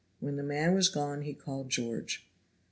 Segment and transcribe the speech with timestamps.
[0.19, 2.27] When the man was gone he called George.